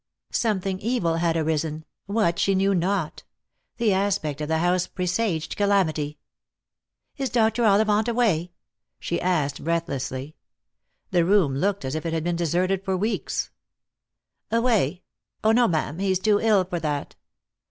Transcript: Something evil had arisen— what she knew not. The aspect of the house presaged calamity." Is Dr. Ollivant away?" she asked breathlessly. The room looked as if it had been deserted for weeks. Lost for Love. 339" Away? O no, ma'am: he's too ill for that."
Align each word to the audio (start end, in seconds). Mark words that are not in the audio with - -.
Something 0.33 0.79
evil 0.79 1.17
had 1.17 1.37
arisen— 1.37 1.85
what 2.07 2.39
she 2.39 2.55
knew 2.55 2.73
not. 2.73 3.21
The 3.77 3.93
aspect 3.93 4.41
of 4.41 4.47
the 4.47 4.57
house 4.57 4.87
presaged 4.87 5.55
calamity." 5.55 6.17
Is 7.19 7.29
Dr. 7.29 7.65
Ollivant 7.65 8.07
away?" 8.07 8.51
she 8.99 9.21
asked 9.21 9.63
breathlessly. 9.63 10.35
The 11.11 11.23
room 11.23 11.55
looked 11.55 11.85
as 11.85 11.93
if 11.93 12.03
it 12.07 12.13
had 12.13 12.23
been 12.23 12.35
deserted 12.35 12.83
for 12.83 12.97
weeks. 12.97 13.51
Lost 14.49 14.49
for 14.49 14.55
Love. 14.55 14.63
339" 14.71 14.91
Away? 15.43 15.43
O 15.43 15.51
no, 15.51 15.67
ma'am: 15.67 15.99
he's 15.99 16.17
too 16.17 16.39
ill 16.39 16.63
for 16.65 16.79
that." 16.79 17.15